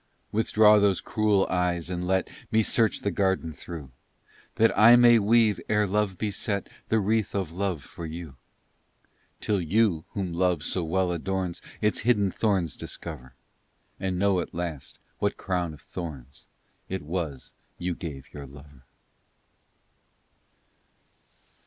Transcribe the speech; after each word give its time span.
Withdraw 0.31 0.79
those 0.79 0.99
cruel 0.99 1.45
eyes, 1.47 1.91
and 1.91 2.07
let 2.07 2.27
Me 2.51 2.63
search 2.63 3.01
the 3.01 3.11
garden 3.11 3.53
through 3.53 3.91
That 4.55 4.75
I 4.75 4.95
may 4.95 5.19
weave, 5.19 5.59
ere 5.69 5.85
Love 5.85 6.17
be 6.17 6.31
set, 6.31 6.67
The 6.89 6.99
wreath 6.99 7.35
of 7.35 7.51
Love 7.51 7.83
for 7.83 8.07
you; 8.07 8.35
Till 9.41 9.61
you, 9.61 10.03
whom 10.13 10.33
Love 10.33 10.63
so 10.63 10.83
well 10.83 11.11
adorns, 11.11 11.61
Its 11.81 11.99
hidden 11.99 12.31
thorns 12.31 12.75
discover, 12.75 13.35
And 13.99 14.17
know 14.17 14.39
at 14.39 14.55
last 14.55 14.97
what 15.19 15.37
crown 15.37 15.71
of 15.71 15.81
thorns 15.81 16.47
It 16.89 17.03
was 17.03 17.53
you 17.77 17.93
gave 17.93 18.33
your 18.33 18.47
lover. 18.47 18.81